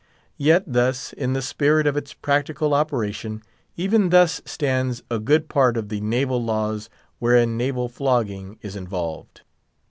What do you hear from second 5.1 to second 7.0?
a good part of the naval laws